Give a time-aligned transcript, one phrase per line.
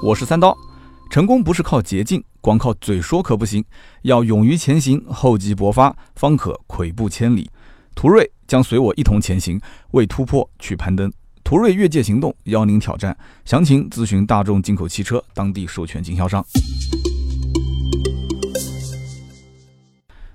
[0.00, 0.56] 我是三刀。
[1.10, 3.64] 成功不是靠捷径，光靠嘴说可不行，
[4.02, 7.50] 要勇于前行，厚积薄发，方可跬步千里。
[7.96, 11.12] 途锐将随我一同前行，为突破去攀登。
[11.42, 13.16] 途锐越界行动，邀您挑战。
[13.44, 16.44] 详情咨询大众进口汽车当地授权经销商。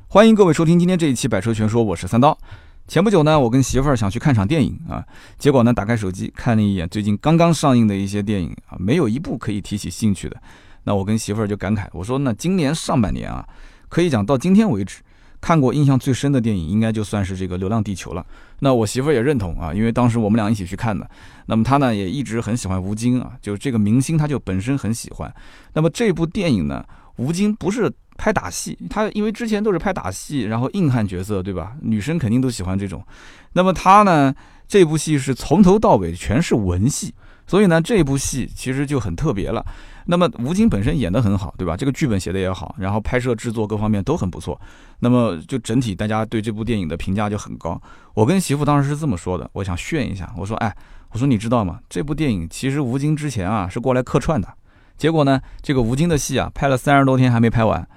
[0.08, 2.38] 欢迎各位收听今天这一期《百车全说》，我是三刀。
[2.86, 5.04] 前不久呢，我跟媳妇儿想去看场电影啊，
[5.40, 10.36] 结果呢，打开手机看了一眼最近刚刚上映的一些电影啊，没有一部可以提起兴趣的。
[10.84, 13.48] 那我跟媳妇儿就感慨，我说那今年上半年啊，
[13.88, 15.02] 可以讲到今天为止，
[15.40, 18.26] 看过印象最深的电影，应该就算是这个《流浪地球》了。
[18.60, 21.10] 那我媳妇儿也认同啊，因为当时我们俩一起去看的。
[21.46, 25.34] 那么她呢，也一直很喜欢吴京啊，就这个明星，她就本身很喜欢。
[25.74, 27.90] 那么这部电影呢，吴京不是。
[28.18, 31.74] 拍打戏，他因为之前都是拍打戏，然后硬汉角色，对吧？
[31.82, 33.06] 女生肯定都喜欢这种。
[33.54, 34.34] 那么他呢，
[34.68, 37.14] 这部戏是从头到尾全是文戏，
[37.48, 39.66] 所以呢，这部戏其实就很特别了。
[40.06, 41.78] 那么吴京本身演得很好，对吧？
[41.78, 44.60] 这个剧本写的也好，然后拍摄制作各方面都很不错。
[45.00, 47.82] 那么就整体大家对这部电影的评价就很高。
[48.14, 50.76] 我跟媳妇当时是这么说的，我想炫一下，我说，哎，
[51.12, 51.80] 我说你知道吗？
[51.90, 54.54] 这部电影其实吴京之前啊是过来客串的，
[54.98, 57.88] 结果呢，这个吴京的戏啊拍了三十多天还没拍完。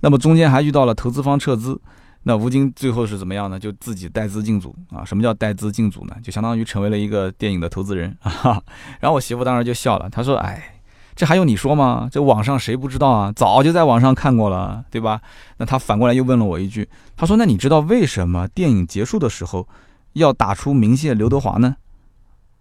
[0.00, 1.80] 那么中间还遇到了投资方撤资，
[2.24, 3.58] 那吴京最后是怎么样呢？
[3.58, 5.04] 就自己带资进组啊？
[5.04, 6.14] 什么叫带资进组呢？
[6.22, 8.62] 就相当于成为了一个电影的投资人啊。
[9.00, 10.62] 然后我媳妇当时就笑了，她说：“哎，
[11.14, 12.08] 这还用你说吗？
[12.10, 13.32] 这网上谁不知道啊？
[13.34, 15.20] 早就在网上看过了，对吧？”
[15.58, 19.66] 那她反过来又问了我一句，她说：“那你知道为什么电影结束的时候
[20.14, 21.76] 要打出明谢刘德华呢？”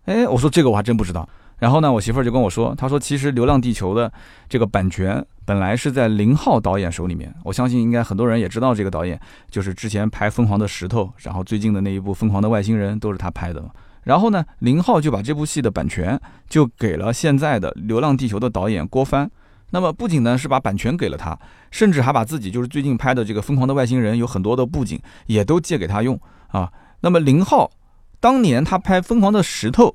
[0.05, 1.27] 哎，我说这个我还真不知道。
[1.63, 4.11] 然后呢，我媳妇儿就跟我说，她说其实《流浪地球》的
[4.49, 9.17] 这个版权本来是在林浩导演手里面，我相信应该很多人也知道这个导演，
[9.49, 13.63] 就是之前拍《疯狂的石头》，然后最近的那一部《疯狂的外星人》都是他拍的。
[14.03, 16.19] 然后呢，林浩就把这部戏的版权
[16.49, 19.31] 就给了现在的《流浪地球》的导演郭帆。
[19.69, 21.39] 那么不仅呢是把版权给了他，
[21.71, 26.69] 甚至还把自己就是最近拍的这个《疯狂的外星人》有很多的布景也都借给他用啊。
[26.99, 27.71] 那么林浩
[28.19, 29.85] 当年他拍《疯狂的石头》。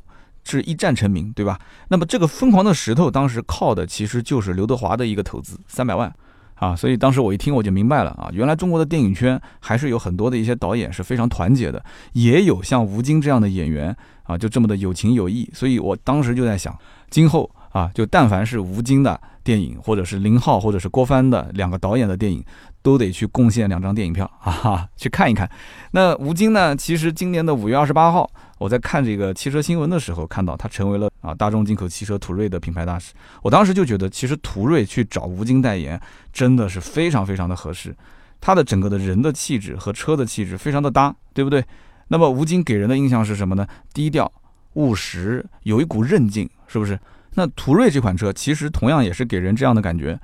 [0.45, 1.59] 是一战成名，对吧？
[1.89, 6.11] 那么这个疯狂的石头当时靠的其实就是刘德华的一个投资，三百万
[6.55, 6.75] 啊！
[6.75, 15.51] 所以当时我一听我就明白了啊，原来中国的电影圈还是有很多的一些导演是非常团结的，也有像吴京这样的演员啊，就这么的有情有义。
[15.53, 16.77] 所以我当时就在想，
[17.11, 22.43] 今后啊，就但凡是吴京的电影，或者是林浩，或者是郭帆的两个导演的电影，
[22.83, 25.49] 都得去贡献两张电影票啊，去看一看。
[25.91, 28.31] 那吴京呢，其实今年的五月二十八号。
[28.59, 33.13] 我在看这个汽车新闻的时候，看到他成为了啊大众进口汽车途锐的品牌大使。
[33.43, 36.01] 我当时就觉得，其实途锐去找吴京代言，
[36.33, 37.95] 真的是非常非常的合适。
[38.41, 41.65] 他的整个的人的气质和车的气质非常的搭，对不对？
[42.09, 43.67] 那么吴京给人的印象是什么呢？
[43.93, 44.31] 低调、
[44.75, 46.99] 务实，有一股韧劲，是不是？
[47.35, 50.19] 那途锐这款车其实同样也是给人这样的感觉。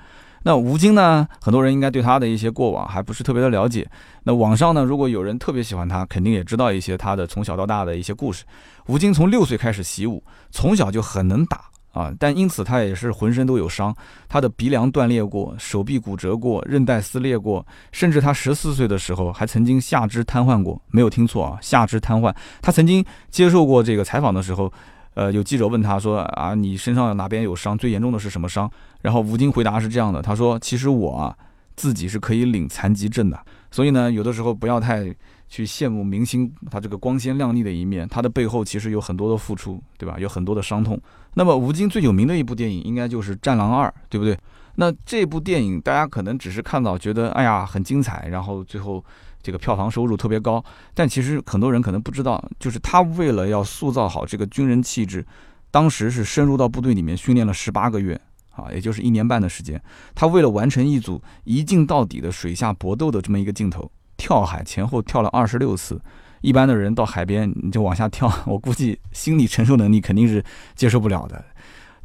[0.46, 1.26] 那吴京呢？
[1.40, 3.88] 很多人应该对他的一些过往还不是特别的了解。
[4.24, 8.44] 那网上呢，如果有人特别喜欢他，肯定也知道一些他的从小到大的一些故事。
[8.86, 13.96] 吴京从六岁开始习武，从小就很能打啊，但因此他也是浑身都有伤。
[14.28, 20.78] 他的鼻梁断裂过，手臂骨折过，韧带撕裂过，甚至他十四岁的时候还曾经下肢瘫痪过。
[20.88, 22.34] 没有听错啊，下肢瘫痪。
[22.60, 24.70] 他曾经接受过这个采访的时候。
[25.14, 27.78] 呃，有记者问他说：“啊，你身上哪边有伤？
[27.78, 28.70] 最严重的是什么伤？”
[29.02, 31.36] 然后吴京回答是这样的：“他说，其实我啊，
[31.76, 33.38] 自己是可以领残疾证的。
[33.70, 35.04] 所以呢，有的时候不要太
[35.48, 40.16] 去羡慕明星他这个光鲜亮丽的一面，他的背后其实有很多的付出，对吧？
[40.18, 41.00] 有很多的伤痛。
[41.34, 44.36] 那么吴京最有名的一部电影应该就是《战狼二》，对不对？
[44.76, 49.04] 那这部电影大家可能只是看到觉得哎呀很精彩，然后最后。”
[49.44, 55.24] 这个票房收入特别高，但其实很多人可能不知道，就是他为了要塑造好这个军人气质，
[55.70, 58.18] 当时是深入到部队里面训练了十八个月
[58.52, 59.78] 啊，也就是一年半的时间。
[60.14, 66.00] 他为了完成一组一镜到底的水下搏斗的这么一个镜头，跳海前后跳了二十六次。
[66.40, 70.42] 一般的人到海边你就往下跳，我估计心理承受能力肯定是
[70.74, 71.44] 接受不了的。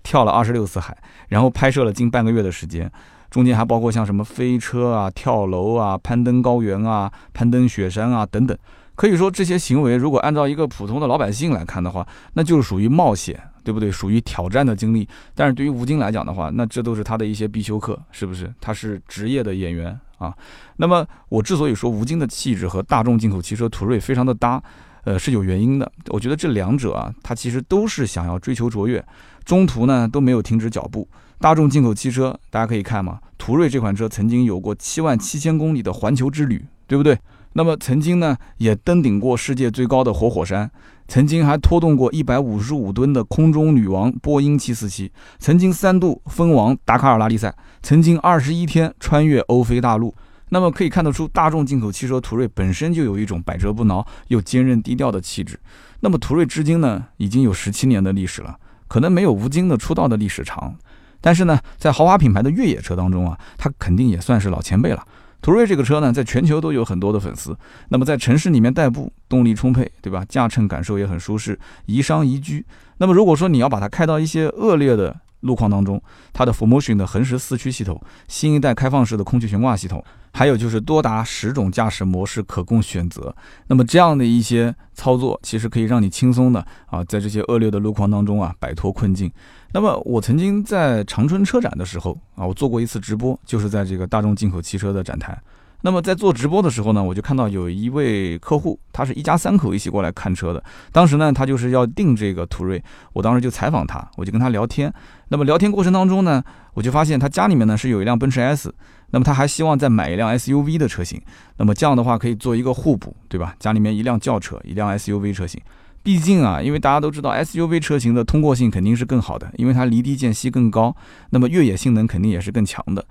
[0.03, 0.97] 跳了二十六次海，
[1.29, 2.91] 然后拍摄了近半个月的时间。
[3.29, 8.57] 中间还包括像什么飞车啊、跳楼啊、攀登高原啊、攀登雪山啊等等，
[8.95, 13.91] 可以说这些行为如果按照一个普通的老百姓来看的话，那就是属于冒险，对不对？
[13.91, 15.07] 属于挑战的经历。
[15.35, 18.51] 但是对于吴京来讲的话，那这都是他的一些必修课，是不是？
[18.59, 20.33] 他是职业的演员啊。
[20.77, 24.61] 那么我之所以说吴京的气质和大众进口汽车途锐非常的搭，
[25.03, 25.89] 呃，是有原因的。
[26.07, 29.03] 我觉得这两者啊，他其实都是想要追求卓越，
[29.45, 31.07] 中途呢都没有停止脚步。
[31.39, 37.17] 大众进口汽车，大家可以看嘛，途锐这款车曾经有过七万七千公里的环球之旅，对不对？
[37.53, 40.69] 那么曾经呢，也登顶过世界最高的活火山，
[41.07, 45.09] 曾经还拖动过一百五十五吨的空中女王波音七四七，
[45.39, 50.13] 曾经三度封王达喀尔拉力赛，曾经二十一天穿越欧非大陆。
[50.49, 55.57] 那么可以看得出，大众进口汽车途锐本身就有一种百折不挠又坚韧低调的气质。
[56.01, 58.57] 那么途锐至今呢，已经有十七年的历史了，
[58.89, 60.75] 可能没有吴京的出道的历史长，
[61.21, 65.05] 但是呢，在豪华品牌的越野车当中啊，它肯定也算是老前辈了。
[65.41, 67.57] 途锐这个车呢，在全球都有很多的粉丝。
[67.87, 70.25] 那么在城市里面代步，动力充沛，对吧？
[70.27, 72.65] 驾乘感受也很舒适，宜商宜居。
[72.97, 76.01] 那么如果说你要把它开到一些恶劣的路况当中，
[76.33, 80.03] 它的 ForMotion 的横时四驱系统，新一代开放式的空气悬挂系统。
[80.31, 83.33] 还有就是多达十种驾驶模式可供选择，
[83.67, 89.31] 那么这样的一些操作，其实可以让你轻松的啊，在这些恶劣的路况当中啊，摆脱困境。
[89.71, 95.37] 那么我曾经在长春车展的时候啊，我做过一次直播，就是在这个大众进口汽车的展台。
[95.81, 100.61] 那么在做直播的时候呢，我就看到有一位客户，他是一家三口一起过来看车的。
[100.91, 102.83] 当时呢，他就是要订这个途锐，
[103.13, 104.93] 我当时就采访他，我就跟他聊天。
[105.29, 106.43] 那么聊天过程当中呢，
[106.73, 108.73] 我就发现他家里面呢是有一辆奔驰 S。
[109.11, 111.19] 那么他还希望再买一辆 SUV 的车型，
[111.57, 113.55] 那么这样的话可以做一个互补，对吧？
[113.57, 115.59] 家里面一辆轿车，一辆 SUV 车型，
[116.01, 120.95] 毕竟啊，因为大家都知道 SUV 车型的通过性肯定是更好的，因为它离地间隙更高，
[121.31, 123.05] 那么越野性能肯定也是更强的，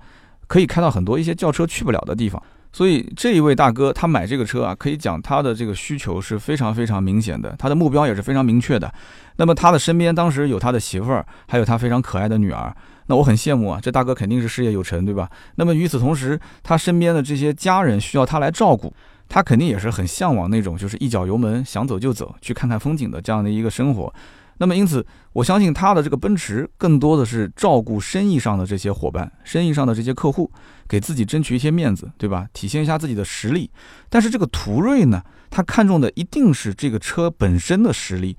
[0.47, 2.41] 可以开到很多一些轿车去不了的地方。
[2.71, 8.93] 所以这一位大哥他买这个车啊，可以讲他的这个需求是非常非常明显的，他的目标也是非常明确的。
[9.37, 12.75] 那么他的身边当时有他的媳妇儿，还有他非常可爱的女儿。
[13.07, 15.27] 那我很羡慕啊，这大哥肯定是事业有成，对吧？
[15.55, 18.93] 那么与此同时，他身边的这些家人需要他来照顾，
[19.29, 24.13] 他肯定也是很向往那种就是一脚油门想走就走，去看看风景的这样的一个生活。
[24.57, 30.51] 那么因此，我相信他的这个奔驰更多的是照顾生意上的这些伙伴，生意上的这些客户，
[30.85, 32.45] 给自己争取一些面子，对吧？
[32.51, 33.71] 体现一下自己的实力。
[34.09, 38.35] 但是这个途锐呢，他看中的一定是这个车本身的实力。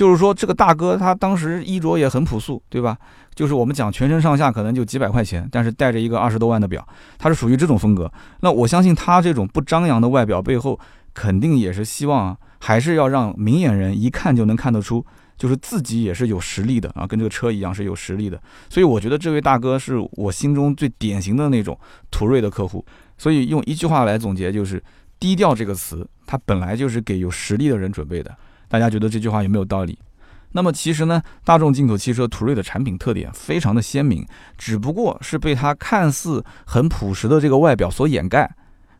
[0.00, 2.96] 就是说，这个大哥他当时衣着也很朴素，对吧？
[3.34, 6.82] 就是我们讲全身上下可能就几百块钱，但是带着一个二十多万的表，
[7.18, 8.10] 他是属于这种风格。
[8.40, 10.80] 那我相信他这种不张扬的外表背后，
[11.12, 15.04] 肯定也是希望还是要让明眼人一看就能看得出，
[15.36, 18.40] 就是自己也是有实力的啊，跟这个车一样是有实力的。
[18.70, 21.78] 所以我觉得这位大哥是我心中最典型的那种
[22.10, 22.82] 途锐的客户。
[23.18, 24.82] 所以用一句话来总结，就是
[25.20, 28.34] “低调”这个词，它本来就是给有实力的人准备的。
[28.70, 29.98] 大家觉得这句话有没有道理？
[30.52, 34.24] 那么其实呢，大众进口汽车途锐的产品特点非常的鲜明，
[34.56, 38.48] 只不过是被它看似很朴实的这个外表所掩盖。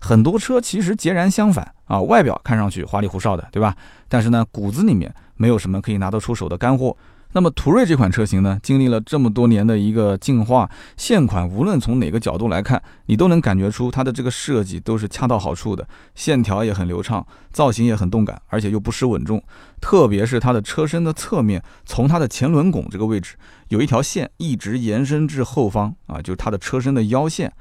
[0.01, 3.77] 很多车其实截然相反啊，外表看上去花里胡哨的，对吧？
[4.09, 6.97] 但是呢，骨子里面没有什么可以拿得出手的干货。
[7.33, 19.43] 那么途锐这款车型呢，经历了这么多年的一个进化，现款无论从哪个角度来看，你都能感觉出它的这个设计都是恰到好处的，线条也很流畅，造型也很动感，而且又不失稳重。
[19.81, 23.37] 特别是它的车身的侧面，从它的前轮拱这个位置，
[23.69, 27.53] 有一条线一直延伸至后方啊，就是它的车身的腰线。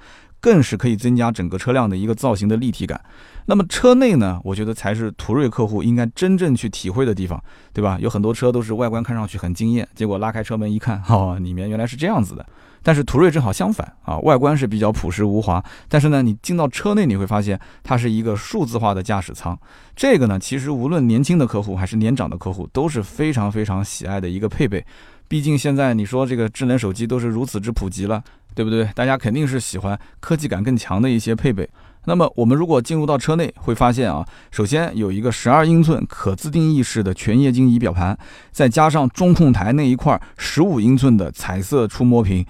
[0.42, 3.02] 更是可以增加整个车辆的一个造型的立体感。
[3.50, 4.40] 那么车内呢？
[4.44, 7.44] 我觉得才是途锐客户应该真正去体会的地方，
[7.74, 7.98] 对吧？
[8.00, 12.46] 有很多车都是外观看上去很惊艳，结果拉开车门一看，哈，里面原来是这样子的。
[12.84, 19.58] 但是途锐正好相反啊，外观是比较朴实无华，但是呢，你进到车内你会发现它是一个数字化的驾驶舱。
[19.96, 24.86] 这个呢，其实无论年轻的客户还是年长的客户都是非常非常喜爱的一个配备。
[25.28, 28.24] 毕竟现在你说这个智能手机都是如此之普及了。
[28.56, 28.84] 对不对？
[28.96, 31.70] 大家肯定是喜欢科技感更强的一些配备。
[32.06, 38.18] 那么我们如果进入到车内，会发现啊，首先有一个十二英寸可自定义式的全液晶仪表盘，
[38.52, 42.46] 再加上中控台那一块十五英寸的彩色触摸屏。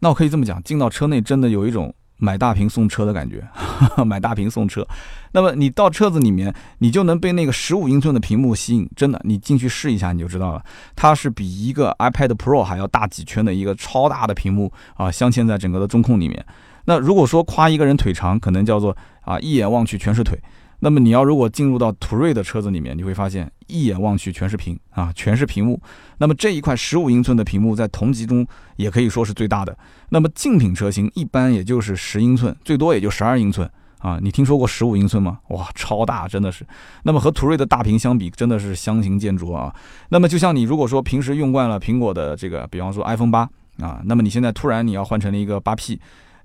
[0.00, 1.94] 那我可以这么讲，进到车内真的有一种。
[2.20, 3.46] 买大屏送车的感觉，
[4.04, 4.84] 买大屏送车。
[5.30, 8.90] 那么你到车子里面，你就能被那个十五英寸的屏幕吸引。
[8.96, 10.60] 真的，你进去试一下你就知道了，
[10.96, 16.44] 它是比一个 iPad Pro 还要大几圈的一个超大的屏幕啊，镶嵌在整个的中控里面。
[16.88, 20.40] 那如果说夸一个人腿长，可能叫做啊一眼望去全是腿。
[20.80, 25.78] 那么你要如果进入到途锐的车子里面，你会发现一眼望去全是屏啊，全是屏幕。
[26.16, 29.78] 那么这一块十五英寸的屏幕在同级中也可以说是最大的。
[30.08, 34.18] 那么竞品车型一般也就是十英寸，最多也就十二英寸啊。
[34.22, 35.40] 你听说过十五英寸吗？
[35.48, 36.66] 哇，超大，真的是。
[37.02, 39.74] 那么和途锐的大屏相比，真的是相形见绌啊。
[40.08, 43.40] 那么就像你如果说平时用惯了苹果的这个，比方说 iPhone 八
[43.78, 46.00] 啊，那么你现在突然你要换成了一个八 P。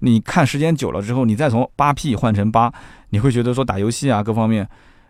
[0.05, 2.71] 你看时间久了之后，你再从八 P 换成八，
[3.11, 4.67] 你会觉得说打游戏啊各方面，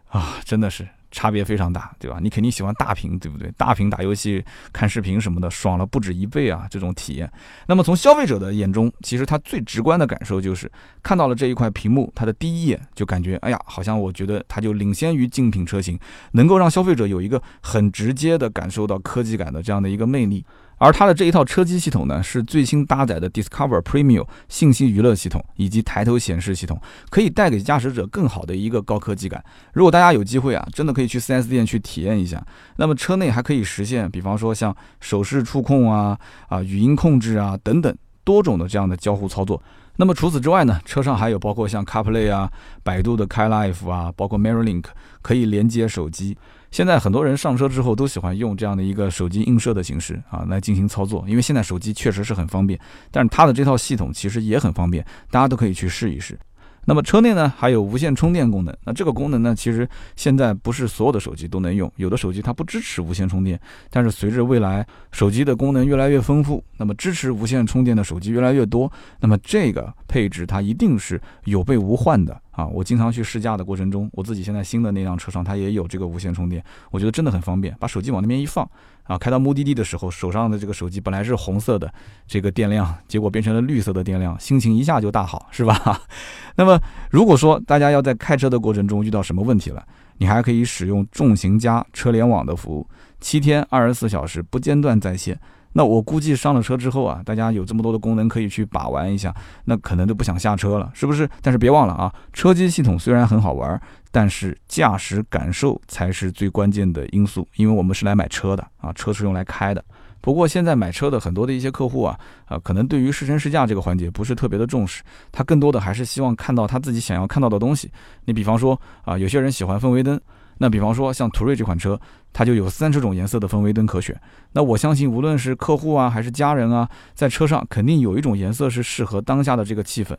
[0.09, 2.19] 啊真的是差别非常大，对吧？
[2.21, 3.51] 你肯定喜欢大屏，对不对？
[3.57, 6.67] 大屏打游戏、看视频什么的，爽了不止一倍啊！
[6.69, 7.27] 这种体验。
[7.67, 10.71] 那么从消费者的眼中，其实他最直观的感受就是
[11.01, 15.99] 看到了这一块屏幕，他的第一眼就感觉，哎呀，好像我觉得它就领先于竞品车型，
[16.33, 20.45] 能够让消费者有一个很直接的感受到科技感的这样的一个魅力。
[20.83, 26.77] 而它的这一套车机系统呢，是最新搭载的 Discover Premium 信息娱乐系统以及抬头显示系统，
[27.09, 29.41] 可以带给驾驶者更好的一个高科技感。
[29.71, 32.45] 如果大家有机会啊，真的可以去 4S 店去体验一下。
[32.75, 39.63] 那么车内还可以实现，比方说像手势触控啊、啊语音控制啊等等多种的这样的交互操作。
[39.95, 42.51] 那么除此之外呢，车上还有包括像 CarPlay 啊、
[42.83, 44.85] 百度的 CarLife 啊，包括 MirrorLink
[45.21, 46.35] 可以连接手机。
[46.73, 52.79] 现在很多人上车之后都喜欢用这样的一个手机映射的形式啊来进行操作，因为现在手机确实是很方便，
[53.11, 56.35] 但是它的这套系统其实也很方便，大家都可以去试一试。
[56.85, 63.59] 那么车内呢还有无线充电功能，那这个功能呢其实现在不是所有的手机都能用，有的手机它不支持无线充电，
[63.89, 72.67] 但是随着未来手机的功能越来越丰富，那么支持无线充电的手机越来越多，那么这个配置它一定是有备无患的啊！
[72.67, 78.69] 我经常去试驾的过程中，我自己现在新的那辆车上它也有这个无线充电，我觉得真的很方便，把手机往那边一放。
[79.03, 81.93] 啊，开到目的地的时候，手上的这个手机本来是红色的，
[82.25, 86.01] 这个电量，结果变成了绿色的电量，心情一下就大好，是吧？
[86.55, 86.79] 那么，
[87.11, 89.85] 如果说大家要在开车的过程中遇到什么问题了，
[90.17, 92.87] 你还可以使用重型家车联网的服务，
[93.19, 95.39] 七天二十四小时不间断在线。
[95.75, 99.33] 那我估计上了车之后啊，大家有这么多的功能可以去把玩一下，
[99.65, 101.27] 那可能都不想下车了，是不是？
[101.41, 103.81] 但是别忘了啊，车机系统虽然很好玩，
[104.13, 109.83] 但是驾驶感受才是最关键的因素，因为我们是来买车的啊，车是用来开的。
[110.21, 112.15] 不过现在买车的很多的一些客户啊，
[112.45, 115.01] 啊，可能对于试乘试驾这个环节不是特别的重视，
[115.31, 117.91] 他更多的还是希望看到他自己想要看到的东西。
[118.25, 120.21] 你比方说啊，有些人喜欢氛围灯。
[120.59, 121.99] 那比方说像途锐这款车，
[122.31, 124.15] 它就有三十种颜色的氛围灯可选。
[124.51, 130.15] 那我相信，无论是客户啊，还是家人啊，在车上肯定有一种颜色是适合当下的这个气氛。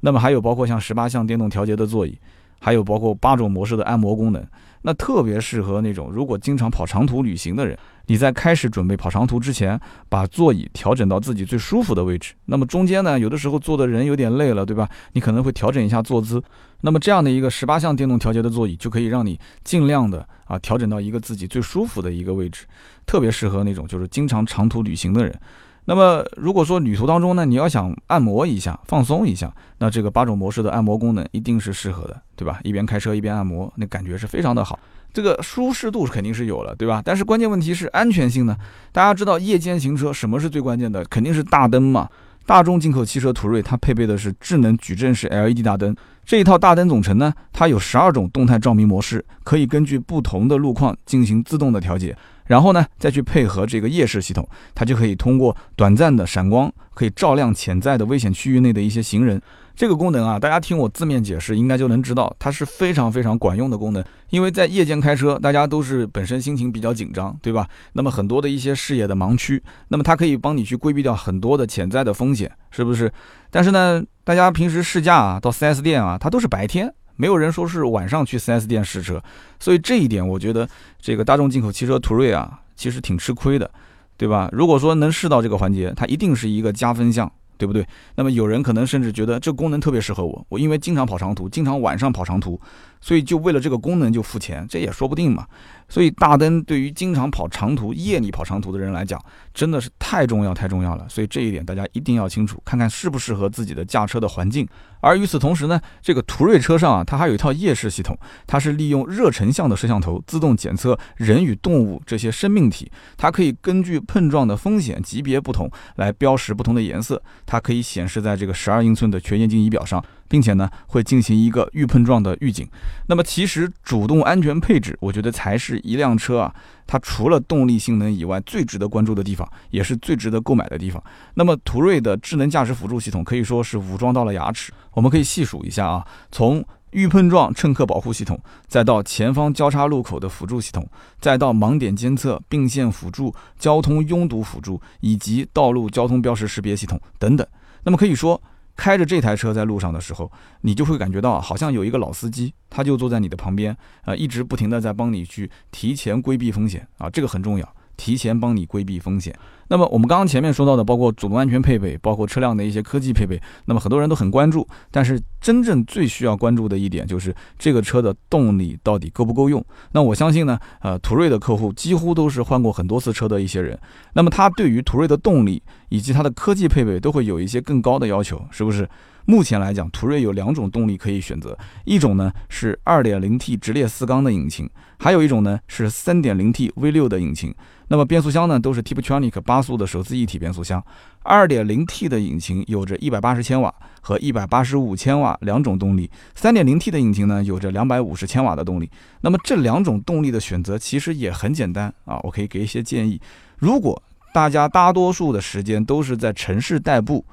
[0.00, 2.18] 那么还有包括像十八项电动调节的座椅，
[2.64, 4.42] 还有包括八种模式的按摩功能，
[4.80, 7.76] 那特别适合那种如果经常跑长途旅行的人。
[8.06, 9.78] 你在开始准备跑长途之前，
[10.08, 12.32] 把座椅调整到自己最舒服的位置。
[12.46, 14.88] 那么中间呢，有的时候坐的人有点累了，对吧？
[15.12, 16.42] 你可能会调整一下坐姿。
[16.80, 22.64] 那么这样的一个十八项电动调节的座椅，就可以让你尽量的啊调整到一个自己最舒服的一个位置，
[23.04, 25.38] 特别适合那种就是经常长途旅行的人。
[25.86, 32.58] 那么如果说旅途当中呢，你要想按摩一下、放松一下，那这个八种模式的按摩功能一定是适合的，对吧？
[32.62, 34.78] 一边开车一边按摩，那感觉是非常的好。
[35.12, 37.02] 这个舒适度肯定是有了，对吧？
[37.04, 38.56] 但是关键问题是安全性呢？
[38.92, 41.04] 大家知道夜间行车什么是最关键的？
[41.04, 42.08] 肯定是大灯嘛。
[42.46, 45.94] 大众进口汽车途锐它配备的是智能矩阵式 LED 大灯，
[46.26, 52.16] 这一套大灯总成呢，它有十二种动态照明模式，可以根据不同的路况进行自动的调节。
[52.46, 59.40] 然后呢，再去配合这个夜视系统，它就可以通过短暂的闪光，可以照亮潜在的危险区域内的一些行人。
[59.76, 64.04] 这个功能啊，大家听我字面解释，应该就能知道，它是非常非常管用的功能。
[64.30, 67.66] 因为在夜间开车，大家都是本身心情比较紧张，对吧？
[67.94, 73.10] 那么很多的一些视野的盲区，那么它可以帮你去规避掉很多的潜在的风险，是不是？
[73.50, 79.22] 但是呢，大家平时试驾啊，到 4S 店啊，它都是白天，没有人说是晚上去 4S 店试车，
[79.58, 80.68] 所以这一点，我觉得
[81.00, 83.70] 这个大众进口汽车途锐啊，其实挺吃亏的，
[84.16, 84.48] 对吧？
[84.52, 87.30] 如果说能试到这个环节，它一定是一个加分项。
[87.56, 87.86] 对不对？
[88.16, 92.60] 那么有人可能甚至觉得这功能特别适合我，我因为经常跑长途，经常晚上跑长途，
[93.04, 95.46] 所以就为了这个功能就付钱，这也说不定嘛。
[95.90, 101.06] 所以大灯对于经常跑长途、夜里跑长途的人来讲，真的是太重要、太重要了。
[101.06, 104.66] 所以这一点大家一定要清楚，看看适不适合自己的驾车的环境。
[105.00, 120.02] 而与此同时呢，这个途锐车上啊，它还有一套夜视系统，它是利用热成像的摄像头自动检测人与动物这些生命体，它可以根据碰撞的风险级别不同来标识不同的颜色，它可以显示在这个十二英寸的全液晶仪表上。
[120.28, 122.68] 并且呢，会进行一个预碰撞的预警。
[123.06, 126.54] 那么，其实主动安全配置，我觉得才是一辆车啊，
[126.86, 131.02] 它除了动力性能以外，最值得关注的地方，也是最值得购买的地方。
[131.34, 134.72] 那么，途锐的智能驾驶辅助系统可以说是武装到了牙齿。
[134.92, 140.88] 我们可以细数一下啊，从预碰撞乘客保护系统，再到前方交叉路口的辅助系统，
[141.20, 147.46] 再到盲点监测、并线辅助、交通拥堵辅助，以及道路交通标识识别系统等等。
[147.82, 148.40] 那么可以说。
[148.76, 150.30] 开着这台车在路上的时候，
[150.62, 157.74] 你就会感觉到好像有一个老司机，他就坐在你的旁边，呃，一直不停的在帮你去提前规避风险啊，这个很重要。
[157.96, 159.34] 提前帮你规避风险。
[159.68, 164.66] 那么我们刚刚前面说到的，包括主动安全配备，包括车辆的一些科技配备，那么很多人都很关注。
[164.90, 169.64] 但是真正最需要关注的一点就是这个车的动力到底够不够用。
[169.92, 173.78] 那我相信呢，呃，途锐的客户几乎都是换过很多次车的一些人。
[174.12, 178.88] 那么他对于途锐的动力以及它的科技配备都会有一些更高的要求，是不是？
[179.26, 187.54] 目前来讲，途锐有两种动力可以选择，一种呢是 2.0T 直列四缸的引擎，还有一种呢是 3.0T V6 的引擎。
[187.88, 190.82] 那么变速箱呢，都是 Tiptronic 八速的手自一体变速箱。
[191.24, 198.90] 2.0T 的引擎有着180千瓦和185千瓦两种动力，3.0T 的引擎呢有着250千瓦的动力。
[199.20, 203.20] 那么这两种动力的选择其实也很简单啊，我可以给一些建议。
[203.58, 207.24] 如果大家大多数的时间都是在城市代步，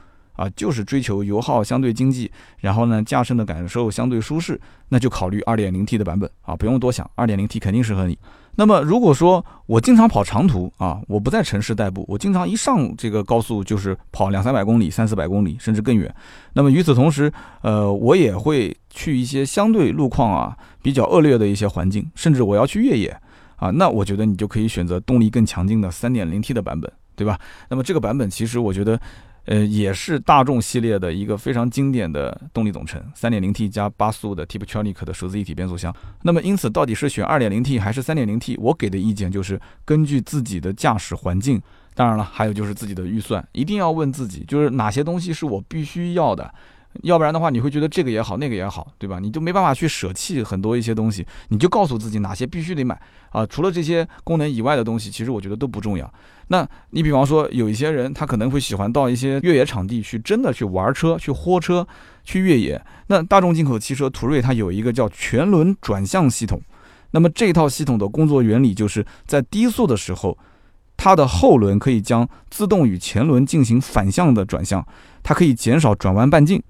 [0.41, 8.17] 啊，就是追求油耗相对经济，然后呢，驾乘的感受相对舒适，那就考虑 2.0T 的版本啊，不用多想，2.0T 肯定适合你。
[8.55, 16.11] 那么如果说我经常跑长途啊，我不在城市代步，我经常一上这个高速就是跑两三百公里、三四百公里，甚至更远。
[16.53, 17.31] 那么与此同时，
[17.61, 23.15] 呃，我也会去一些相对路况啊比较恶劣的一些环境，甚至我要去越野
[23.57, 27.39] 啊，那我觉得你就可以选择动力更强劲的 3.0T 的版本，对吧？
[27.69, 28.99] 那么这个版本其实我觉得。
[29.45, 35.93] 呃，也是大众系列的一个非常经典的动力总成，三点零 T 加八速的 Tiptronic 的手自一体变速箱。
[36.21, 38.55] 那么因此，到底是选二点零 T 还是三点零 T？
[38.57, 41.61] 我给的意见就是根据自己的驾驶环境，
[41.95, 46.53] 当然了，还有就是自己的预算，一定要问自己，就是哪些东西是我必须要的。
[47.03, 49.19] 要不然的话，你会觉得这个也好，那个也好，对吧？
[49.19, 53.45] 你就没办法去舍弃很多一些东西，你就告诉自己哪些必须得买啊。
[53.45, 56.13] 除了这些功能以外的东西，其实我觉得都不重要。
[56.47, 61.87] 那你比方说，有一些人他可能会喜欢到一些越野场地去，真的去玩车、去豁车、
[62.25, 62.83] 去越野。
[63.07, 66.61] 那大众进口汽车途锐它有一个叫全轮转向系统，
[67.11, 70.37] 那么这套系统的工作原理就是在低速的时候，
[70.97, 74.85] 它的后轮可以将自动与前轮进行反向的转向，
[75.23, 76.61] 它可以减少转弯半径。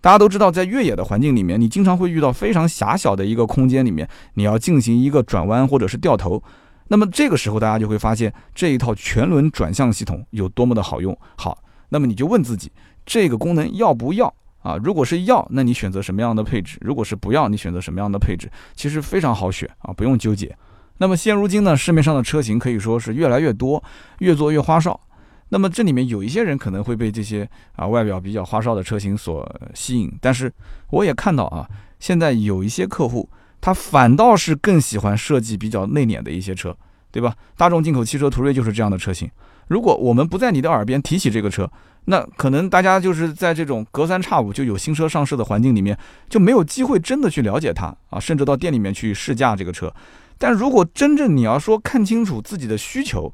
[0.00, 6.42] 大家都知道，在越野的环境里面，你经常会遇到非常狭小的一个空间里面，你要进行一个转弯或者是掉头。
[6.86, 11.16] 那么这个时候，大家就会发现这一套全轮转向系统有多么的好用。
[11.36, 12.70] 好，那么你就问自己，
[13.04, 14.76] 这个功能要不要啊？
[14.82, 16.78] 如果是要，那你选择什么样的配置？
[16.80, 18.50] 如果是不要，你选择什么样的配置？
[18.74, 20.56] 其实非常好选啊，不用纠结。
[20.98, 23.82] 那么现如今呢，市面上的车型可以说是越来越多，
[24.20, 24.98] 越做越花哨。
[25.50, 30.52] 那么这里面有一些人可能会被这些啊外表比较花哨的车型所吸引，但是
[30.90, 31.66] 我也看到啊，
[31.98, 33.28] 现在有一些客户
[33.60, 36.76] 他反倒是更喜欢设计比较内敛的一些车，
[37.10, 37.34] 对吧？
[37.56, 39.30] 大众进口汽车途锐就是这样的车型。
[39.68, 41.70] 如果我们不在你的耳边提起这个车，
[42.04, 49.90] 那可能大家就是在这种隔三差五就有新车上市的环境里面，就没有机会真的去了解它啊，甚至到店里面去试驾这个车。
[50.36, 53.32] 但如果真正你要说看清楚自己的需求、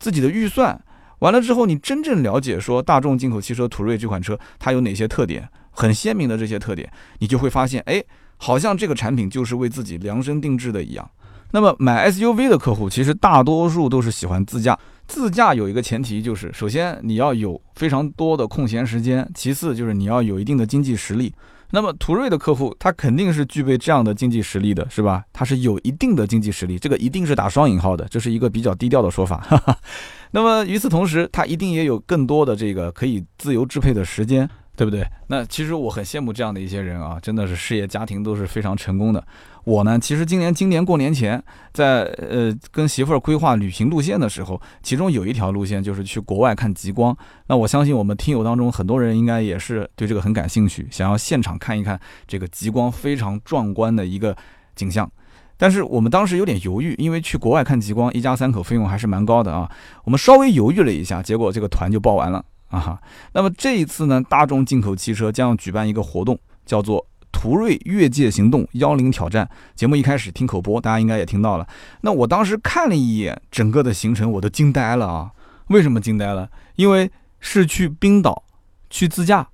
[0.00, 0.80] 自己的预算。
[1.24, 6.86] 完了之后，你真正了解说大众进口汽车途锐这款车它有哪些特点，很鲜明的这些特点，
[7.18, 8.04] 你就会发现，哎，
[8.36, 11.10] 好像这个产品就是为自己量身定制的一样。
[11.52, 14.78] 那么买 SUV 的客户，其实大多数都是喜欢自驾。
[15.06, 21.32] 自驾有一个前提，就是首先你要有非常多的空闲时间，其次就是你要有一定的经济实力。
[21.70, 25.24] 那么途锐的客户，他肯定是具备这样的经济实力的，是吧？
[25.32, 29.44] 他是有一定的经济实力，这个一定是打双引号的，这是一个比较低调的说法。
[30.30, 35.04] 那么与此同时，他一定也有更多的这个可以自由支配的时间，对不对？
[35.28, 39.24] 那其实我很羡慕这样的一些人啊，真的是事业家庭都是非常成功的。
[39.64, 47.16] 我呢，其实今年今年过年前，在呃跟媳妇儿规划旅行路线的时候，其中有一条路线就是去国外看极光。
[47.46, 54.36] 那我相信我们听友当中很多人应该也是对这个很感兴趣，想要现场看一看这个极光非常壮观的一个
[54.76, 55.10] 景象。
[55.56, 59.70] 但是我们当时有点犹豫，因为去国外看极光，一家三口费用还是蛮高的啊。
[60.04, 63.00] 我们稍微犹豫了一下，结果这个团就报完了啊。
[63.32, 69.46] 那么这一次呢，大众进口汽车将要举办一个活动，叫做“途锐越界行动幺零挑战”。
[69.76, 71.66] 节目一开始听口播，大家应该也听到了。
[72.00, 75.30] 那我当时看了一眼整个的行程，我都惊呆了啊！
[75.66, 76.48] 为什么惊呆了？
[76.76, 78.44] 因为是去冰岛
[78.88, 79.48] 去自驾，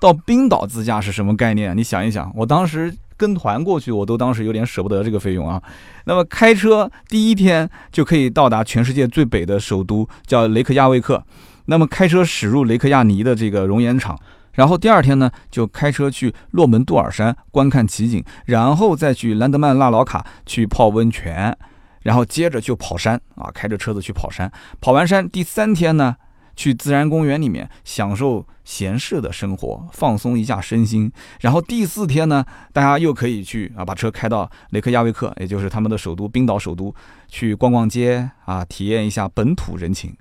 [0.00, 1.76] 到冰岛自驾是什么概念？
[1.76, 2.92] 你想一想，我当时。
[3.18, 5.60] 跟团过去，我都当时有点舍不得这个费用啊。
[6.04, 11.20] 那么开车第一天就可以到达全世界最北的首都，叫雷克亚未克。
[11.64, 14.16] 那么开车驶入雷克亚尼的这个熔岩厂，
[14.58, 21.56] 然后第二天呢就开车去洛门杜尔山观看奇景，然后再去兰德曼纳劳卡去泡温泉，
[22.02, 24.50] 然后接着就跑山啊，开着车子去跑山。
[24.80, 26.16] 跑完山第三天呢。
[26.58, 31.08] 去自然公园里面享受闲适的生活，放松一下身心。
[31.38, 36.92] 然后第四天呢，大家又可以去啊，把车开到雷克亚维克，也就是他们的首都冰岛首都，
[37.28, 40.12] 去逛逛街啊，体验一下本土人情，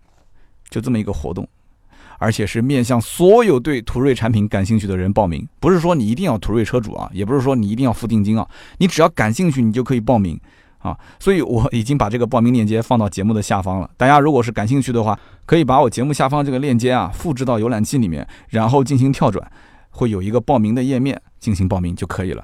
[0.70, 1.50] 就这么一个活动。
[2.18, 10.40] 而且是面向所有对途锐产品感兴趣的人报名，不是说你一定要途锐车主啊，也不是说你一定要付定金啊，你只要感兴趣，你就可以报名
[10.80, 10.98] 啊。
[11.20, 19.52] 所以我已经把这个报名链接放到节目的下方了，大家如果是感兴趣的话，可以把我节目下方这个链接啊复制到浏览器里面，然后进行跳转，
[19.90, 22.44] 会有一个报名的页面进行报名就可以了。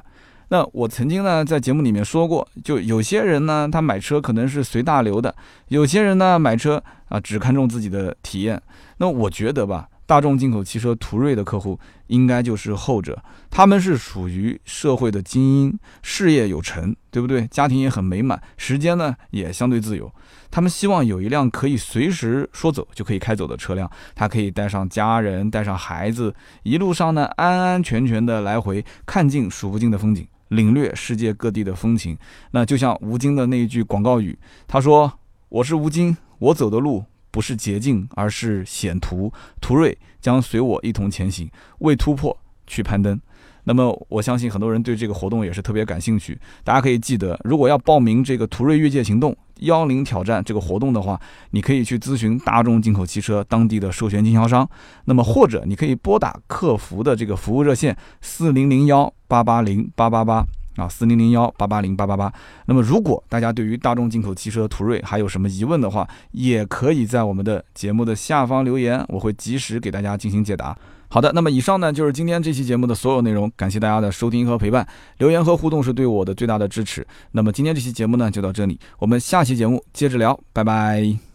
[0.49, 5.34] 那我曾经呢在节目里面说过，就有些人呢他买车可能是随大流的，
[5.69, 8.62] 有些人呢买车啊只看重自己的体验。
[8.97, 17.47] 那我觉得吧，大众进口汽车途锐的客户应该就是后者，他们是属于社会的精英，事业有成，对不对？
[17.47, 20.13] 家庭也很美满，时间呢也相对自由。
[20.51, 32.18] 他们希望有一辆可以随时说走就可以开走的车辆，他可以带上家人，带上孩子，一路上呢安安全全的来回看尽数不尽的风景，领略世界各地的风情。
[32.52, 34.38] 那就像吴京的那一句广告语，
[34.68, 39.34] 他说：“我是吴京，我走的路。”不是捷径，而是险途。
[39.60, 42.38] 途锐将随我一同前行，为突破
[42.68, 43.20] 去攀登。
[43.65, 46.38] 那么，我相信很多人对这个活动也是特别感兴趣。
[46.63, 51.19] 大家可以记得，如果要报名这个途锐越界行动幺零挑战这个活动的话，
[51.52, 54.69] 你可以去咨询大众进口汽车当地的授权经销商。
[55.06, 60.45] 那么，或者你可以拨打客服的这个服务热线四零零幺八八零八八八。
[60.76, 62.34] 啊，四零零幺八八零八八八。
[62.65, 70.76] 那么，如果大家对于大众进口汽车途锐还有什么疑问的话，也可以在我们的节目的下方留言，我会及时给大家进行解答。
[71.13, 74.88] 好的，那么以上呢就是今天这期节目的所有内容，感谢大家的收听和陪伴，
[75.19, 77.06] 留言和互动是对我的最大的支持。
[77.34, 81.33] 那么今天这期节目呢就到这里，我们下期节目接着聊，拜拜。